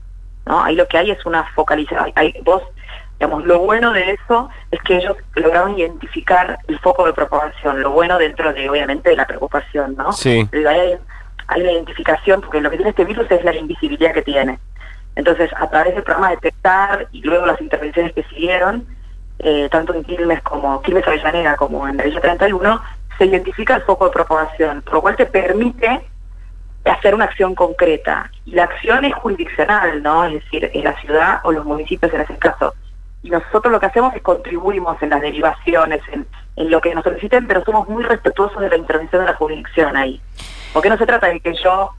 ¿no? 0.46 0.62
Ahí 0.62 0.76
lo 0.76 0.86
que 0.86 0.98
hay 0.98 1.10
es 1.10 1.26
una 1.26 1.42
focalización. 1.52 2.12
Hay, 2.14 2.32
vos, 2.44 2.62
digamos, 3.18 3.44
lo 3.44 3.58
bueno 3.58 3.92
de 3.92 4.12
eso 4.12 4.48
es 4.70 4.80
que 4.82 4.98
ellos 4.98 5.16
lograron 5.34 5.76
identificar 5.76 6.60
el 6.68 6.78
foco 6.78 7.06
de 7.06 7.12
propagación, 7.12 7.82
lo 7.82 7.90
bueno 7.90 8.18
dentro 8.18 8.52
de, 8.52 8.70
obviamente, 8.70 9.10
de 9.10 9.16
la 9.16 9.26
preocupación, 9.26 9.96
¿no? 9.96 10.12
Sí 10.12 10.48
hay 10.52 10.96
una 11.56 11.72
identificación, 11.72 12.40
porque 12.40 12.60
lo 12.60 12.70
que 12.70 12.76
tiene 12.76 12.90
este 12.90 13.04
virus 13.04 13.30
es 13.30 13.44
la 13.44 13.54
invisibilidad 13.54 14.12
que 14.12 14.22
tiene. 14.22 14.58
Entonces, 15.16 15.50
a 15.56 15.68
través 15.68 15.94
del 15.94 16.04
programa 16.04 16.30
de 16.30 16.36
detectar 16.36 17.08
y 17.12 17.20
luego 17.22 17.46
las 17.46 17.60
intervenciones 17.60 18.12
que 18.12 18.22
siguieron, 18.24 18.86
eh, 19.38 19.68
tanto 19.70 19.94
en 19.94 20.04
Quilmes 20.04 20.42
como 20.42 20.80
Quilmes 20.82 21.06
Avellaneda 21.06 21.56
como 21.56 21.86
en 21.88 21.96
la 21.96 22.04
Villa 22.04 22.20
31, 22.20 22.80
se 23.18 23.26
identifica 23.26 23.76
el 23.76 23.82
foco 23.82 24.06
de 24.06 24.12
propagación, 24.12 24.82
por 24.82 24.94
lo 24.94 25.00
cual 25.02 25.16
te 25.16 25.26
permite 25.26 26.00
hacer 26.84 27.14
una 27.14 27.24
acción 27.24 27.54
concreta. 27.54 28.30
Y 28.46 28.52
la 28.52 28.64
acción 28.64 29.04
es 29.04 29.14
jurisdiccional, 29.14 30.02
¿no? 30.02 30.24
Es 30.24 30.34
decir, 30.34 30.70
en 30.72 30.84
la 30.84 30.98
ciudad 31.00 31.40
o 31.44 31.52
los 31.52 31.64
municipios 31.64 32.12
en 32.14 32.22
ese 32.22 32.36
caso. 32.38 32.74
Y 33.22 33.30
nosotros 33.30 33.70
lo 33.70 33.80
que 33.80 33.86
hacemos 33.86 34.14
es 34.14 34.22
contribuimos 34.22 35.02
en 35.02 35.10
las 35.10 35.20
derivaciones, 35.20 36.00
en, 36.12 36.26
en 36.56 36.70
lo 36.70 36.80
que 36.80 36.94
nos 36.94 37.04
soliciten, 37.04 37.46
pero 37.46 37.62
somos 37.64 37.88
muy 37.88 38.02
respetuosos 38.02 38.60
de 38.60 38.70
la 38.70 38.76
intervención 38.76 39.22
de 39.22 39.32
la 39.32 39.36
jurisdicción 39.36 39.96
ahí. 39.96 40.20
Porque 40.72 40.88
no 40.88 40.96
se 40.96 41.06
trata 41.06 41.28
de 41.28 41.40
que 41.40 41.54
yo 41.54 41.90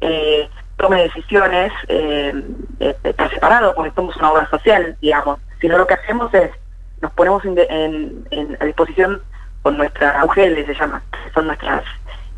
eh, 0.00 0.48
tome 0.80 1.02
decisiones 1.02 1.72
eh, 1.88 2.32
eh, 2.80 2.96
separado, 3.32 3.74
porque 3.74 3.92
somos 3.94 4.16
una 4.16 4.32
obra 4.32 4.48
social, 4.48 4.96
digamos, 5.00 5.38
sino 5.60 5.76
lo 5.76 5.86
que 5.86 5.94
hacemos 5.94 6.32
es, 6.34 6.50
nos 7.02 7.12
ponemos 7.12 7.42
a 7.44 8.64
disposición 8.64 9.22
con 9.62 9.76
nuestra 9.76 10.24
UGL, 10.24 10.64
se 10.66 10.74
llama, 10.74 11.02
son 11.34 11.46
nuestras, 11.46 11.84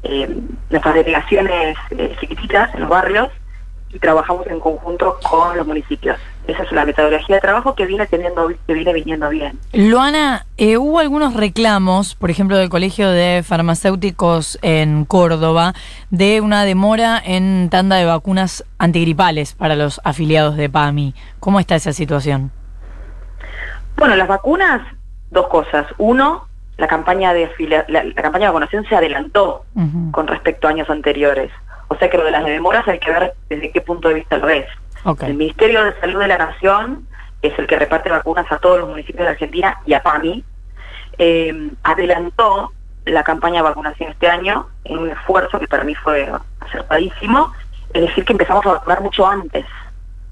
eh, 0.03 0.29
nuestras 0.71 0.95
delegaciones 0.95 1.77
chiquititas 2.19 2.75
en 2.75 2.81
los 2.81 2.89
barrios, 2.89 3.29
y 3.93 3.99
trabajamos 3.99 4.47
en 4.47 4.59
conjunto 4.59 5.19
con 5.29 5.57
los 5.57 5.67
municipios. 5.67 6.19
Esa 6.47 6.63
es 6.65 6.73
la 6.73 6.85
metodología 6.85 7.37
de 7.37 7.41
trabajo 7.41 7.75
que 7.75 7.87
viene 7.87 8.07
teniendo, 8.07 8.51
que 8.67 8.75
viene 8.75 8.93
viniendo 8.93 9.29
bien. 9.29 9.59
Luana, 9.73 10.47
eh, 10.57 10.77
hubo 10.77 10.99
algunos 10.99 11.35
reclamos, 11.35 12.15
por 12.15 12.31
ejemplo, 12.31 12.57
del 12.57 12.69
Colegio 12.69 13.11
de 13.11 13.43
Farmacéuticos 13.45 14.59
en 14.63 15.05
Córdoba, 15.05 15.75
de 16.11 16.41
una 16.41 16.65
demora 16.65 17.23
en 17.25 17.69
tanda 17.71 17.97
de 17.97 18.07
vacunas 18.07 18.65
antigripales 18.79 19.55
para 19.55 19.77
los 19.77 20.01
afiliados 20.05 20.57
de 20.57 20.69
PAMI. 20.69 21.15
¿Cómo 21.39 21.61
está 21.61 21.77
esa 21.77 21.93
situación? 21.93 22.51
Bueno, 23.97 24.17
las 24.17 24.27
vacunas, 24.27 24.83
dos 25.31 25.47
cosas. 25.49 25.87
Uno, 25.99 26.49
la 26.77 26.89
campaña 26.89 27.33
de 27.35 27.49
la, 27.89 28.03
campaña 28.15 28.47
de 28.47 28.53
vacunación 28.53 28.85
se 28.89 28.97
adelantó 28.97 29.65
con 30.11 30.27
respecto 30.27 30.67
a 30.67 30.71
años 30.71 30.91
anteriores. 30.91 31.53
O 31.93 31.99
sea 31.99 32.09
que 32.09 32.17
lo 32.17 32.25
de 32.25 32.31
las 32.31 32.45
demoras 32.47 32.89
hay 32.89 32.99
que 32.99 33.11
ver 33.11 33.35
desde 33.51 33.71
qué 33.71 33.83
punto 33.83 34.09
de 34.09 34.15
vista 34.15 34.39
lo 34.39 34.47
ves. 34.47 34.67
El 35.21 35.35
Ministerio 35.35 35.85
de 35.85 36.01
Salud 36.01 36.21
de 36.21 36.29
la 36.29 36.39
Nación 36.39 37.07
es 37.43 37.59
el 37.59 37.67
que 37.67 37.79
reparte 37.79 38.09
vacunas 38.09 38.51
a 38.51 38.59
todos 38.59 38.79
los 38.81 38.89
municipios 38.89 39.27
de 39.27 39.33
Argentina 39.33 39.79
y 39.85 39.93
a 39.93 40.03
PAMI. 40.03 40.43
eh, 41.19 41.71
adelantó 41.83 42.73
la 43.05 43.23
campaña 43.23 43.57
de 43.57 43.69
vacunación 43.69 44.11
este 44.11 44.27
año 44.27 44.69
en 44.85 45.01
un 45.01 45.11
esfuerzo 45.11 45.59
que 45.61 45.69
para 45.69 45.85
mí 45.85 45.95
fue 45.95 46.33
acertadísimo, 46.61 47.53
es 47.93 48.01
decir, 48.01 48.25
que 48.25 48.33
empezamos 48.33 48.65
a 48.65 48.73
vacunar 48.73 49.03
mucho 49.03 49.27
antes. 49.27 49.67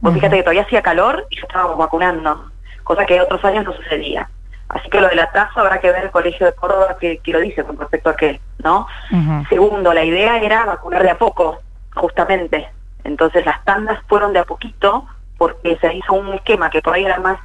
Vos 0.00 0.14
fíjate 0.14 0.36
que 0.36 0.42
todavía 0.42 0.62
hacía 0.62 0.80
calor 0.80 1.26
y 1.28 1.36
ya 1.36 1.42
estábamos 1.42 1.76
vacunando, 1.76 2.50
cosa 2.84 3.04
que 3.04 3.20
otros 3.20 3.44
años 3.44 3.66
no 3.66 3.74
sucedía. 3.74 4.30
Así 4.70 4.88
que 4.88 5.00
lo 5.00 5.08
del 5.08 5.18
atraso 5.18 5.60
habrá 5.60 5.80
que 5.80 5.90
ver 5.90 6.04
el 6.04 6.10
Colegio 6.10 6.46
de 6.46 6.52
Córdoba 6.52 6.96
que, 7.00 7.18
que 7.18 7.32
lo 7.32 7.40
dice 7.40 7.64
con 7.64 7.76
respecto 7.76 8.10
a 8.10 8.16
qué, 8.16 8.40
¿no? 8.62 8.86
Segundo, 9.48 9.92
la 9.92 10.04
idea 10.04 10.38
era 10.38 10.64
vacunar 10.64 11.02
de 11.02 11.10
a 11.10 11.18
poco, 11.18 11.60
justamente. 11.94 12.68
Entonces 13.02 13.44
las 13.44 13.64
tandas 13.64 13.98
fueron 14.06 14.32
de 14.32 14.38
a 14.38 14.44
poquito 14.44 15.06
porque 15.38 15.76
se 15.80 15.94
hizo 15.94 16.12
un 16.12 16.34
esquema 16.34 16.70
que 16.70 16.82
por 16.82 16.94
ahí 16.94 17.04
era 17.04 17.18
más, 17.18 17.38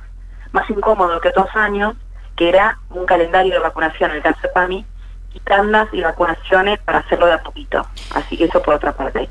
más 0.51 0.69
incómodo 0.69 1.19
que 1.19 1.29
otros 1.29 1.47
años, 1.55 1.95
que 2.35 2.49
era 2.49 2.77
un 2.91 3.05
calendario 3.05 3.53
de 3.53 3.59
vacunación, 3.59 4.11
el 4.11 4.21
caso 4.21 4.41
de 4.43 4.49
PAMI, 4.49 4.85
y 5.33 5.39
tandas 5.39 5.87
y 5.93 6.01
vacunaciones 6.01 6.79
para 6.79 6.99
hacerlo 6.99 7.25
de 7.25 7.33
a 7.33 7.41
poquito. 7.41 7.87
Así 8.13 8.37
que 8.37 8.45
eso 8.45 8.61
por 8.61 8.75
otra 8.75 8.91
parte. 8.91 9.29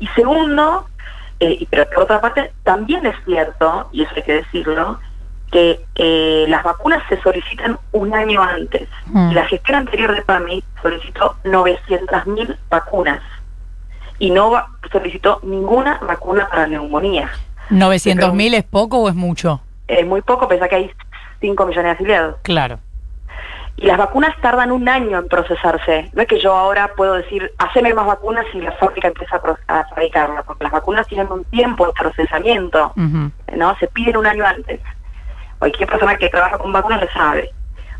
Y 0.00 0.08
segundo, 0.08 0.88
eh, 1.38 1.58
y 1.60 1.66
pero 1.66 1.88
por 1.90 2.04
otra 2.04 2.20
parte, 2.20 2.52
también 2.64 3.06
es 3.06 3.14
cierto, 3.24 3.88
y 3.92 4.02
eso 4.02 4.12
hay 4.16 4.22
que 4.22 4.34
decirlo, 4.34 4.98
que 5.50 5.80
eh, 5.94 6.44
las 6.48 6.62
vacunas 6.64 7.02
se 7.08 7.20
solicitan 7.22 7.78
un 7.92 8.14
año 8.14 8.42
antes. 8.42 8.88
Mm. 9.06 9.32
La 9.32 9.46
gestión 9.46 9.76
anterior 9.78 10.14
de 10.14 10.22
PAMI 10.22 10.62
solicitó 10.82 11.36
900.000 11.44 12.56
vacunas 12.68 13.20
y 14.18 14.30
no 14.30 14.50
va- 14.50 14.68
solicitó 14.90 15.40
ninguna 15.42 15.98
vacuna 15.98 16.48
para 16.48 16.66
neumonía. 16.66 17.30
¿900.000 17.70 18.54
es 18.54 18.64
poco 18.64 18.98
o 18.98 19.08
es 19.08 19.14
mucho? 19.14 19.60
Es 19.88 20.06
muy 20.06 20.22
poco, 20.22 20.48
pensá 20.48 20.68
que 20.68 20.76
hay 20.76 20.90
5 21.40 21.66
millones 21.66 21.84
de 21.84 21.90
afiliados. 21.92 22.36
Claro. 22.42 22.78
Y 23.78 23.84
las 23.86 23.98
vacunas 23.98 24.34
tardan 24.40 24.72
un 24.72 24.88
año 24.88 25.18
en 25.18 25.28
procesarse. 25.28 26.10
No 26.14 26.22
es 26.22 26.28
que 26.28 26.40
yo 26.40 26.54
ahora 26.56 26.92
puedo 26.96 27.12
decir, 27.12 27.52
haceme 27.58 27.92
más 27.92 28.06
vacunas 28.06 28.46
y 28.54 28.60
la 28.62 28.72
fábrica 28.72 29.08
empieza 29.08 29.36
a, 29.36 29.42
pro- 29.42 29.58
a 29.68 29.84
fabricarla, 29.84 30.42
porque 30.44 30.64
las 30.64 30.72
vacunas 30.72 31.06
tienen 31.06 31.30
un 31.30 31.44
tiempo 31.44 31.86
de 31.86 31.92
procesamiento. 31.92 32.92
¿no? 32.96 33.76
Se 33.78 33.86
piden 33.88 34.16
un 34.16 34.26
año 34.26 34.46
antes. 34.46 34.80
Cualquier 35.58 35.88
persona 35.88 36.16
que 36.16 36.28
trabaja 36.28 36.58
con 36.58 36.72
vacunas 36.72 37.00
lo 37.00 37.10
sabe. 37.12 37.50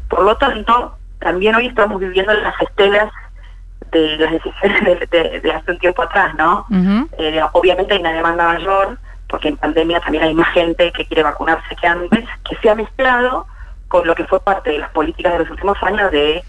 Por 0.08 0.22
lo 0.22 0.36
tanto, 0.36 0.96
también 1.18 1.54
hoy 1.54 1.66
estamos 1.66 1.98
viviendo 2.00 2.32
las 2.34 2.54
estelas 2.60 3.10
de 3.92 4.16
las 4.18 4.32
decisiones 4.32 4.84
de, 4.84 5.06
de- 5.10 5.40
de 5.40 5.52
hace 5.52 5.70
un 5.72 5.78
tiempo 5.78 6.02
atrás, 6.02 6.34
¿no? 6.36 6.66
Eh, 7.18 7.40
obviamente 7.52 7.94
hay 7.94 8.00
una 8.00 8.12
demanda 8.12 8.44
mayor, 8.46 8.98
porque 9.28 9.48
en 9.48 9.56
pandemia 9.56 10.00
también 10.00 10.24
hay 10.24 10.34
más 10.34 10.48
gente 10.52 10.92
que 10.92 11.04
quiere 11.06 11.22
vacunarse 11.22 11.74
que 11.80 11.86
antes, 11.86 12.24
que 12.48 12.56
se 12.56 12.70
ha 12.70 12.74
mezclado 12.74 13.46
con 13.88 14.06
lo 14.06 14.14
que 14.14 14.24
fue 14.24 14.40
parte 14.40 14.70
de 14.70 14.78
las 14.78 14.90
políticas 14.90 15.32
de 15.32 15.38
los 15.40 15.50
últimos 15.50 15.76
años 15.82 16.10
de 16.10 16.42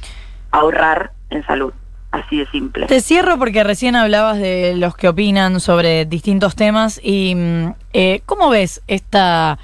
ahorrar 0.51 1.11
en 1.29 1.45
salud. 1.45 1.73
Así 2.11 2.39
de 2.39 2.47
simple. 2.47 2.85
Te 2.87 3.01
cierro 3.01 3.37
porque 3.37 3.63
recién 3.65 3.95
hablabas 3.95 4.37
de 4.39 4.73
los 4.77 4.95
que 4.95 5.09
opinan 5.09 5.59
sobre 5.59 6.05
distintos 6.05 6.55
temas 6.55 6.99
y 7.03 7.35
mm, 7.35 7.73
eh, 7.93 8.21
¿cómo 8.25 8.49
ves 8.49 8.81
esta, 8.87 9.59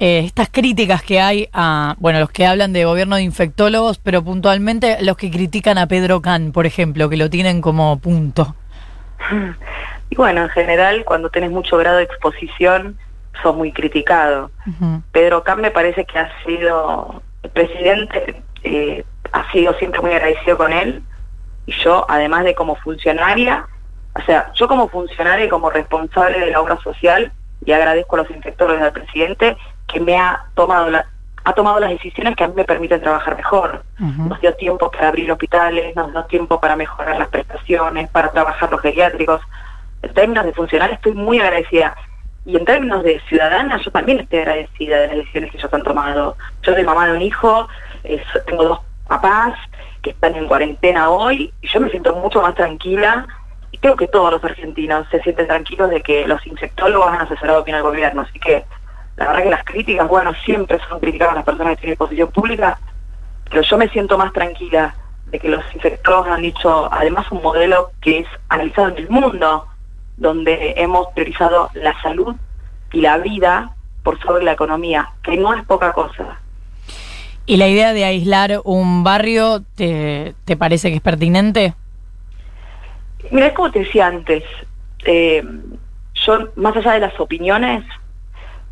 eh, 0.00 0.20
estas 0.24 0.48
críticas 0.48 1.02
que 1.02 1.20
hay 1.20 1.48
a, 1.52 1.96
bueno, 1.98 2.20
los 2.20 2.30
que 2.30 2.46
hablan 2.46 2.72
de 2.72 2.84
gobierno 2.84 3.16
de 3.16 3.22
infectólogos, 3.22 3.98
pero 3.98 4.22
puntualmente 4.22 4.98
los 5.02 5.16
que 5.16 5.30
critican 5.30 5.76
a 5.78 5.86
Pedro 5.86 6.22
Can, 6.22 6.52
por 6.52 6.66
ejemplo, 6.66 7.08
que 7.08 7.16
lo 7.16 7.28
tienen 7.30 7.60
como 7.60 7.98
punto? 7.98 8.54
Y 10.10 10.16
bueno, 10.16 10.42
en 10.42 10.48
general, 10.48 11.04
cuando 11.04 11.28
tenés 11.28 11.50
mucho 11.50 11.76
grado 11.76 11.98
de 11.98 12.04
exposición, 12.04 12.96
sos 13.42 13.54
muy 13.54 13.72
criticado. 13.72 14.50
Pedro 15.12 15.44
Can 15.44 15.60
me 15.60 15.70
parece 15.70 16.04
que 16.06 16.18
ha 16.18 16.30
sido 16.44 17.22
el 17.42 17.50
presidente, 17.50 18.42
eh, 18.62 19.04
ha 19.32 19.50
sido 19.52 19.74
siempre 19.74 20.00
muy 20.00 20.12
agradecido 20.12 20.56
con 20.56 20.72
él. 20.72 21.02
Y 21.66 21.72
yo, 21.72 22.06
además 22.08 22.44
de 22.44 22.54
como 22.54 22.76
funcionaria, 22.76 23.66
o 24.14 24.22
sea, 24.22 24.50
yo 24.54 24.66
como 24.66 24.88
funcionaria 24.88 25.44
y 25.44 25.50
como 25.50 25.68
responsable 25.68 26.40
de 26.40 26.52
la 26.52 26.60
obra 26.60 26.78
social, 26.78 27.30
y 27.64 27.72
agradezco 27.72 28.16
a 28.16 28.20
los 28.20 28.30
infectores 28.30 28.80
del 28.80 28.92
presidente 28.92 29.56
que 29.88 30.00
me 30.00 30.16
ha 30.16 30.44
tomado 30.54 30.90
la, 30.90 31.06
ha 31.48 31.54
tomado 31.54 31.80
las 31.80 31.90
decisiones 31.90 32.36
que 32.36 32.44
a 32.44 32.48
mí 32.48 32.54
me 32.54 32.64
permiten 32.64 33.00
trabajar 33.00 33.36
mejor. 33.36 33.82
Ujú. 33.98 34.28
Nos 34.28 34.40
dio 34.40 34.54
tiempo 34.54 34.90
para 34.90 35.08
abrir 35.08 35.32
hospitales, 35.32 35.96
nos 35.96 36.12
dio 36.12 36.24
tiempo 36.24 36.60
para 36.60 36.76
mejorar 36.76 37.18
las 37.18 37.28
prestaciones, 37.28 38.10
para 38.10 38.30
trabajar 38.30 38.70
los 38.70 38.80
geriátricos. 38.82 39.40
En 40.02 40.12
términos 40.12 40.44
de 40.44 40.52
funcional 40.52 40.90
estoy 40.92 41.12
muy 41.12 41.40
agradecida. 41.40 41.96
Y 42.44 42.56
en 42.56 42.64
términos 42.64 43.02
de 43.02 43.20
ciudadana, 43.28 43.78
yo 43.78 43.90
también 43.90 44.20
estoy 44.20 44.40
agradecida 44.40 44.98
de 45.00 45.06
las 45.08 45.16
decisiones 45.16 45.50
que 45.50 45.58
ellos 45.58 45.72
han 45.72 45.82
tomado. 45.82 46.36
Yo 46.62 46.74
soy 46.74 46.84
mamá 46.84 47.06
de 47.06 47.16
un 47.16 47.22
hijo, 47.22 47.68
eh, 48.04 48.22
tengo 48.46 48.64
dos 48.64 48.80
papás 49.06 49.58
que 50.02 50.10
están 50.10 50.34
en 50.34 50.46
cuarentena 50.46 51.10
hoy, 51.10 51.52
y 51.60 51.68
yo 51.68 51.80
me 51.80 51.90
siento 51.90 52.14
mucho 52.14 52.42
más 52.42 52.54
tranquila. 52.54 53.26
Y 53.70 53.78
creo 53.78 53.96
que 53.96 54.08
todos 54.08 54.32
los 54.32 54.44
argentinos 54.44 55.06
se 55.10 55.20
sienten 55.22 55.46
tranquilos 55.46 55.90
de 55.90 56.02
que 56.02 56.26
los 56.26 56.46
infectólogos 56.46 57.08
han 57.08 57.22
asesorado 57.22 57.64
bien 57.64 57.76
al 57.76 57.82
gobierno. 57.82 58.22
Así 58.22 58.38
que 58.38 58.64
la 59.18 59.26
verdad 59.26 59.42
que 59.42 59.50
las 59.50 59.64
críticas, 59.64 60.08
bueno, 60.08 60.32
siempre 60.44 60.78
son 60.88 61.00
criticadas 61.00 61.34
las 61.34 61.44
personas 61.44 61.74
que 61.74 61.80
tienen 61.80 61.98
posición 61.98 62.30
pública, 62.30 62.78
pero 63.50 63.62
yo 63.62 63.76
me 63.76 63.88
siento 63.88 64.16
más 64.16 64.32
tranquila 64.32 64.94
de 65.26 65.38
que 65.40 65.48
los 65.48 65.62
infectólogos 65.74 66.28
han 66.28 66.42
dicho 66.42 66.88
además 66.92 67.30
un 67.32 67.42
modelo 67.42 67.90
que 68.00 68.20
es 68.20 68.26
analizado 68.48 68.88
en 68.88 68.98
el 68.98 69.10
mundo, 69.10 69.66
donde 70.16 70.74
hemos 70.76 71.08
priorizado 71.14 71.68
la 71.74 72.00
salud 72.00 72.34
y 72.92 73.00
la 73.00 73.18
vida 73.18 73.74
por 74.04 74.20
sobre 74.22 74.44
la 74.44 74.52
economía, 74.52 75.10
que 75.22 75.36
no 75.36 75.52
es 75.52 75.64
poca 75.64 75.92
cosa. 75.92 76.38
¿Y 77.44 77.56
la 77.56 77.66
idea 77.66 77.92
de 77.92 78.04
aislar 78.04 78.60
un 78.64 79.02
barrio 79.02 79.62
te, 79.74 80.34
te 80.44 80.56
parece 80.56 80.90
que 80.90 80.96
es 80.96 81.02
pertinente? 81.02 81.74
Mira, 83.30 83.48
es 83.48 83.52
como 83.52 83.70
te 83.70 83.80
decía 83.80 84.06
antes, 84.06 84.44
eh, 85.04 85.42
yo 86.14 86.50
más 86.56 86.76
allá 86.76 86.92
de 86.92 87.00
las 87.00 87.18
opiniones, 87.18 87.84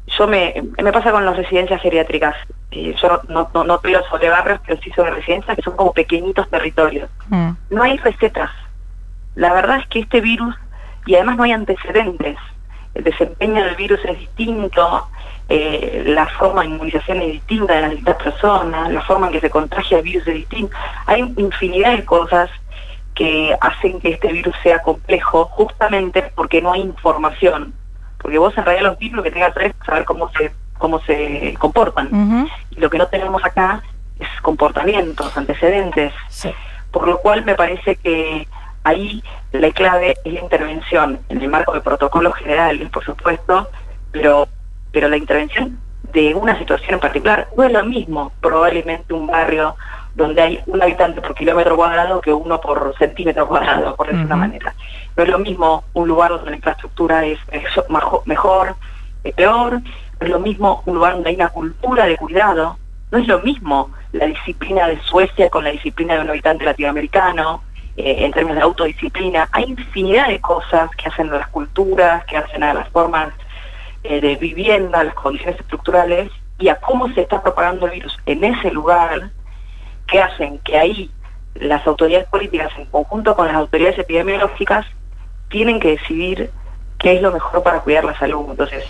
yo 0.06 0.26
me, 0.26 0.54
me 0.82 0.92
pasa 0.92 1.10
con 1.10 1.24
las 1.24 1.36
residencias 1.36 1.80
geriátricas. 1.82 2.36
Eh, 2.70 2.94
yo 3.00 3.22
no, 3.28 3.50
no, 3.52 3.64
no 3.64 3.78
tiro 3.78 4.02
sobre 4.08 4.28
barrios, 4.28 4.60
pero 4.66 4.80
sí 4.80 4.90
sobre 4.92 5.10
residencias 5.10 5.56
que 5.56 5.62
son 5.62 5.76
como 5.76 5.92
pequeñitos 5.92 6.48
territorios. 6.48 7.10
Mm. 7.28 7.50
no 7.70 7.82
hay 7.82 7.96
recetas. 7.98 8.50
La 9.34 9.52
verdad 9.52 9.78
es 9.80 9.86
que 9.88 10.00
este 10.00 10.20
virus, 10.20 10.54
y 11.04 11.14
además 11.14 11.36
no 11.36 11.42
hay 11.42 11.52
antecedentes, 11.52 12.38
el 12.94 13.04
desempeño 13.04 13.62
del 13.62 13.76
virus 13.76 14.00
es 14.04 14.18
distinto, 14.18 15.08
eh, 15.48 16.02
la 16.06 16.26
forma 16.26 16.62
de 16.62 16.68
inmunización 16.68 17.20
es 17.20 17.32
distinta 17.32 17.74
de 17.74 17.80
las 17.82 17.90
distintas 17.90 18.22
personas, 18.22 18.90
la 18.90 19.02
forma 19.02 19.26
en 19.26 19.34
que 19.34 19.40
se 19.40 19.50
contagia 19.50 19.98
el 19.98 20.04
virus 20.04 20.26
es 20.26 20.34
distinta. 20.34 20.76
Hay 21.04 21.20
infinidad 21.36 21.96
de 21.96 22.04
cosas 22.04 22.50
que 23.14 23.56
hacen 23.60 24.00
que 24.00 24.10
este 24.10 24.32
virus 24.32 24.54
sea 24.62 24.80
complejo 24.82 25.46
justamente 25.46 26.22
porque 26.34 26.62
no 26.62 26.72
hay 26.72 26.80
información. 26.80 27.74
Porque 28.26 28.38
vos 28.38 28.58
en 28.58 28.64
realidad 28.64 28.96
los 28.98 29.12
lo 29.12 29.22
que 29.22 29.30
tengas 29.30 29.52
que 29.52 29.60
hacer 29.60 29.70
es 29.78 29.86
saber 29.86 30.04
cómo 30.04 30.28
se, 30.32 30.50
cómo 30.78 31.00
se 31.02 31.54
comportan. 31.60 32.48
Y 32.70 32.80
lo 32.80 32.90
que 32.90 32.98
no 32.98 33.06
tenemos 33.06 33.44
acá 33.44 33.84
es 34.18 34.26
comportamientos, 34.42 35.36
antecedentes. 35.36 36.12
Sí. 36.28 36.52
Por 36.90 37.06
lo 37.06 37.18
cual 37.18 37.44
me 37.44 37.54
parece 37.54 37.94
que 37.94 38.48
ahí 38.82 39.22
la 39.52 39.70
clave 39.70 40.16
es 40.24 40.32
la 40.32 40.40
intervención 40.40 41.20
en 41.28 41.40
el 41.40 41.48
marco 41.48 41.72
de 41.72 41.82
protocolos 41.82 42.34
generales, 42.34 42.90
por 42.90 43.04
supuesto, 43.04 43.68
pero, 44.10 44.48
pero 44.90 45.08
la 45.08 45.18
intervención 45.18 45.78
de 46.12 46.34
una 46.34 46.58
situación 46.58 46.94
en 46.94 47.00
particular 47.00 47.46
no 47.56 47.62
es 47.62 47.72
lo 47.72 47.84
mismo 47.84 48.32
probablemente 48.40 49.14
un 49.14 49.28
barrio 49.28 49.76
donde 50.16 50.40
hay 50.40 50.60
un 50.66 50.82
habitante 50.82 51.20
por 51.20 51.34
kilómetro 51.34 51.76
cuadrado 51.76 52.22
que 52.22 52.32
uno 52.32 52.58
por 52.58 52.94
centímetro 52.98 53.46
cuadrado, 53.46 53.94
por 53.94 54.06
decir 54.06 54.24
una 54.24 54.34
Ujú. 54.34 54.40
manera. 54.46 54.74
No 55.14 55.22
es 55.22 55.28
lo 55.28 55.38
mismo 55.38 55.84
un 55.92 56.08
lugar 56.08 56.30
donde 56.30 56.50
la 56.50 56.56
infraestructura 56.56 57.24
es, 57.26 57.38
mejor, 58.24 58.76
es 59.22 59.34
peor, 59.34 59.72
no 59.74 60.26
es 60.26 60.28
lo 60.30 60.40
mismo 60.40 60.82
un 60.86 60.94
lugar 60.94 61.12
donde 61.12 61.30
hay 61.30 61.36
una 61.36 61.50
cultura 61.50 62.06
de 62.06 62.16
cuidado, 62.16 62.78
no 63.10 63.18
es 63.18 63.28
lo 63.28 63.40
mismo 63.40 63.90
la 64.12 64.24
disciplina 64.26 64.88
de 64.88 64.98
Suecia 65.02 65.50
con 65.50 65.64
la 65.64 65.70
disciplina 65.70 66.14
de 66.14 66.20
un 66.20 66.30
habitante 66.30 66.64
latinoamericano, 66.64 67.62
eh, 67.98 68.24
en 68.24 68.32
términos 68.32 68.56
de 68.56 68.62
autodisciplina. 68.62 69.48
Hay 69.52 69.64
infinidad 69.64 70.28
de 70.28 70.40
cosas 70.40 70.90
que 70.96 71.08
hacen 71.08 71.30
a 71.30 71.38
las 71.38 71.48
culturas, 71.48 72.24
que 72.24 72.38
hacen 72.38 72.62
a 72.62 72.72
las 72.72 72.88
formas 72.88 73.32
eh, 74.02 74.20
de 74.20 74.36
vivienda, 74.36 75.04
las 75.04 75.14
condiciones 75.14 75.60
estructurales 75.60 76.30
y 76.58 76.68
a 76.68 76.76
cómo 76.76 77.12
se 77.12 77.22
está 77.22 77.42
propagando 77.42 77.86
el 77.86 77.92
virus 77.92 78.16
en 78.24 78.44
ese 78.44 78.70
lugar, 78.70 79.30
que 80.06 80.20
hacen 80.20 80.58
que 80.58 80.78
ahí 80.78 81.10
las 81.54 81.86
autoridades 81.86 82.28
políticas, 82.28 82.72
en 82.76 82.86
conjunto 82.86 83.34
con 83.34 83.46
las 83.46 83.56
autoridades 83.56 83.98
epidemiológicas, 83.98 84.86
tienen 85.48 85.80
que 85.80 85.90
decidir 85.92 86.50
qué 86.98 87.16
es 87.16 87.22
lo 87.22 87.32
mejor 87.32 87.62
para 87.62 87.80
cuidar 87.80 88.04
la 88.04 88.18
salud. 88.18 88.46
Entonces, 88.50 88.84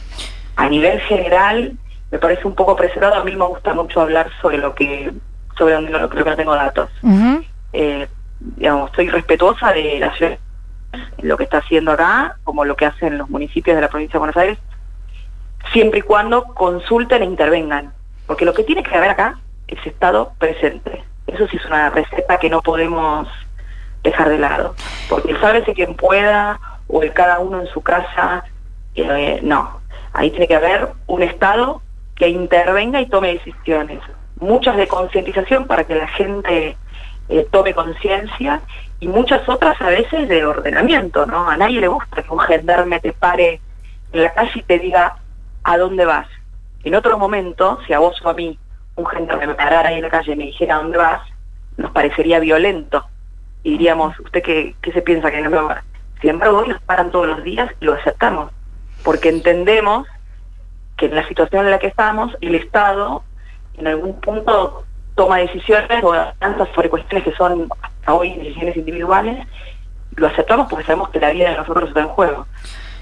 a 0.57 0.69
nivel 0.69 1.01
general, 1.01 1.77
me 2.11 2.19
parece 2.19 2.47
un 2.47 2.55
poco 2.55 2.73
apresurado. 2.73 3.15
A 3.15 3.25
mí 3.25 3.35
me 3.35 3.45
gusta 3.45 3.75
mucho 3.75 4.01
hablar 4.01 4.31
sobre 4.41 4.59
lo 4.59 4.75
que 4.75 5.13
sobre 5.57 5.75
donde 5.75 5.91
lo, 5.91 6.01
lo 6.01 6.09
que 6.09 6.31
no 6.31 6.37
tengo 6.37 6.55
datos. 6.55 6.91
Eh, 7.73 8.07
digamos, 8.39 8.91
estoy 8.91 9.09
respetuosa 9.09 9.73
de 9.73 9.99
la 9.99 10.15
ciudad, 10.15 10.39
lo 11.23 11.37
que 11.37 11.45
está 11.45 11.59
haciendo 11.59 11.93
acá, 11.93 12.37
como 12.45 12.65
lo 12.65 12.77
que 12.77 12.87
hacen 12.87 13.17
los 13.17 13.31
municipios 13.31 13.75
de 13.75 13.81
la 13.81 13.89
provincia 13.89 14.15
de 14.15 14.19
Buenos 14.19 14.37
Aires, 14.37 14.59
siempre 15.73 16.01
y 16.01 16.03
cuando 16.03 16.45
consulten 16.45 17.23
e 17.23 17.27
intervengan. 17.27 17.93
Porque 18.27 18.45
lo 18.45 18.53
que 18.53 18.65
tiene 18.65 18.83
que 18.83 18.95
haber 18.95 19.11
acá 19.11 19.39
es 19.69 19.87
Estado 19.87 20.33
presente. 20.39 21.05
eso 21.27 21.47
sí 21.49 21.57
es 21.57 21.65
una 21.67 21.91
receta 21.91 22.39
que 22.39 22.51
no 22.51 22.63
podemos 22.63 23.29
dejar 24.03 24.29
de 24.29 24.39
lado. 24.39 24.75
Porque 25.09 25.33
el 25.33 25.41
sálvese 25.41 25.75
quien 25.75 25.95
pueda 25.95 26.59
o 26.89 27.03
el 27.03 27.13
cada 27.13 27.39
uno 27.41 27.61
en 27.61 27.67
su 27.67 27.83
casa, 27.83 28.45
eh, 28.95 29.41
no. 29.43 29.81
Ahí 30.13 30.31
tiene 30.31 30.49
que 30.49 30.55
haber 30.55 30.89
un 31.07 31.23
Estado 31.23 31.83
que 32.15 32.29
intervenga 32.29 33.01
y 33.01 33.07
tome 33.07 33.35
decisiones. 33.35 34.01
Muchas 34.41 34.77
de 34.77 34.87
concientización 34.87 35.67
para 35.67 35.85
que 35.85 35.95
la 35.95 36.09
gente 36.09 36.77
eh, 37.29 37.47
tome 37.51 37.75
conciencia 37.75 38.61
y 39.01 39.09
muchas 39.09 39.47
otras 39.49 39.81
a 39.81 39.89
veces 39.89 40.29
de 40.29 40.47
ordenamiento, 40.47 41.27
¿no? 41.27 41.49
A 41.49 41.57
nadie 41.57 41.81
le 41.81 41.89
gusta 41.89 42.23
que 42.23 42.33
un 42.33 42.39
gendarme 42.39 43.01
te 43.01 43.13
pare 43.13 43.61
en 44.13 44.23
la 44.23 44.33
calle 44.33 44.53
y 44.55 44.63
te 44.63 44.79
diga 44.79 45.17
a 45.65 45.79
dónde 45.79 46.05
vas. 46.05 46.29
En 46.85 46.95
otro 46.95 47.19
momento, 47.19 47.79
si 47.87 47.93
a 47.93 47.99
vos 47.99 48.21
o 48.25 48.29
a 48.29 48.35
mí 48.35 48.59
un 48.97 49.07
gendarme 49.07 49.47
me 49.47 49.55
parara 49.55 49.91
ahí 49.91 49.97
en 49.97 50.03
la 50.03 50.11
calle 50.11 50.33
y 50.33 50.37
me 50.37 50.45
dijera 50.47 50.77
dónde 50.77 50.99
vas, 50.99 51.23
nos 51.77 51.91
parecería 51.93 52.41
violento. 52.41 53.05
Y 53.63 53.73
diríamos, 53.73 54.19
¿usted 54.21 54.43
qué, 54.43 54.75
qué 54.81 54.93
se 54.93 55.03
piensa 55.03 55.31
que 55.31 55.41
no 55.43 55.51
me 55.51 55.57
va? 55.59 55.83
Sin 56.21 56.31
embargo, 56.31 56.59
hoy 56.59 56.69
nos 56.69 56.81
paran 56.83 57.11
todos 57.11 57.27
los 57.27 57.43
días 57.45 57.71
y 57.81 57.85
lo 57.85 57.95
aceptamos, 57.95 58.51
porque 59.05 59.29
entendemos 59.29 60.07
que 60.97 61.07
en 61.07 61.15
la 61.15 61.29
situación 61.29 61.67
en 61.67 61.73
la 61.73 61.79
que 61.79 61.89
estamos, 61.89 62.37
el 62.41 62.55
Estado 62.55 63.23
en 63.77 63.87
algún 63.87 64.19
punto 64.21 64.85
toma 65.15 65.39
decisiones 65.39 66.03
o 66.03 66.13
avanza 66.13 66.67
sobre 66.75 66.89
cuestiones 66.89 67.25
que 67.25 67.37
son 67.37 67.69
hasta 67.83 68.15
hoy 68.15 68.35
decisiones 68.35 68.77
individuales, 68.77 69.47
lo 70.15 70.27
aceptamos 70.27 70.69
porque 70.69 70.85
sabemos 70.85 71.11
que 71.11 71.21
la 71.21 71.31
vida 71.31 71.51
de 71.51 71.57
nosotros 71.57 71.89
está 71.89 72.01
en 72.01 72.09
juego. 72.09 72.47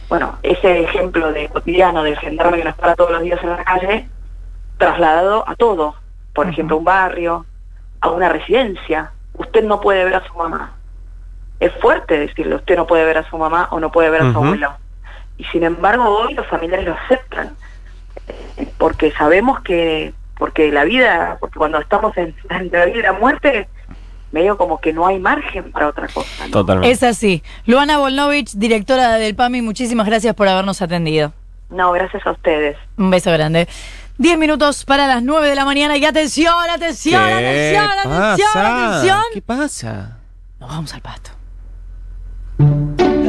Bueno, 0.08 0.38
ese 0.42 0.82
ejemplo 0.82 1.32
de 1.32 1.48
cotidiano 1.48 2.02
del 2.02 2.18
gendarme 2.18 2.58
que 2.58 2.64
nos 2.64 2.76
para 2.76 2.94
todos 2.94 3.12
los 3.12 3.22
días 3.22 3.42
en 3.42 3.50
la 3.50 3.64
calle, 3.64 4.08
trasladado 4.84 5.48
a 5.48 5.54
todo, 5.54 5.94
por 6.34 6.48
ejemplo, 6.48 6.76
a 6.76 6.78
un 6.78 6.84
barrio, 6.84 7.46
a 8.00 8.10
una 8.10 8.28
residencia, 8.28 9.12
usted 9.34 9.64
no 9.64 9.80
puede 9.80 10.04
ver 10.04 10.14
a 10.16 10.26
su 10.26 10.34
mamá. 10.34 10.72
Es 11.60 11.72
fuerte 11.80 12.18
decirle, 12.18 12.56
usted 12.56 12.76
no 12.76 12.86
puede 12.86 13.04
ver 13.04 13.18
a 13.18 13.28
su 13.30 13.38
mamá 13.38 13.68
o 13.70 13.80
no 13.80 13.90
puede 13.90 14.10
ver 14.10 14.22
a 14.22 14.32
su 14.32 14.38
abuelo. 14.38 14.72
Y 15.38 15.44
sin 15.44 15.64
embargo 15.64 16.04
hoy 16.08 16.34
los 16.34 16.46
familiares 16.46 16.86
lo 16.86 16.94
aceptan, 16.94 17.56
eh, 18.56 18.68
porque 18.78 19.10
sabemos 19.12 19.60
que, 19.60 20.12
porque 20.36 20.70
la 20.70 20.84
vida, 20.84 21.36
porque 21.40 21.58
cuando 21.58 21.78
estamos 21.78 22.16
en- 22.16 22.34
entre 22.50 22.78
la 22.80 22.84
vida 22.86 22.98
y 22.98 23.02
la 23.02 23.12
muerte, 23.14 23.68
medio 24.32 24.56
como 24.58 24.80
que 24.80 24.92
no 24.92 25.06
hay 25.06 25.18
margen 25.18 25.70
para 25.72 25.88
otra 25.88 26.08
cosa. 26.08 26.44
¿no? 26.46 26.50
Totalmente. 26.50 26.90
Es 26.90 27.02
así. 27.02 27.42
Luana 27.66 27.98
Volnovich, 27.98 28.52
directora 28.54 29.14
del 29.14 29.34
PAMI, 29.34 29.62
muchísimas 29.62 30.06
gracias 30.06 30.34
por 30.34 30.48
habernos 30.48 30.82
atendido. 30.82 31.32
No, 31.70 31.92
gracias 31.92 32.24
a 32.26 32.32
ustedes. 32.32 32.76
Un 32.98 33.10
beso 33.10 33.32
grande. 33.32 33.66
Diez 34.16 34.38
minutos 34.38 34.84
para 34.84 35.08
las 35.08 35.24
nueve 35.24 35.48
de 35.48 35.56
la 35.56 35.64
mañana 35.64 35.96
y 35.96 36.04
atención, 36.04 36.54
atención, 36.70 37.20
atención, 37.20 37.90
atención, 37.90 38.48
atención. 38.64 39.22
¿Qué 39.32 39.42
pasa? 39.42 40.18
Nos 40.60 40.70
vamos 40.70 40.94
al 40.94 41.00
pasto. 41.00 41.30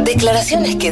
Declaraciones 0.04 0.76
que 0.76 0.92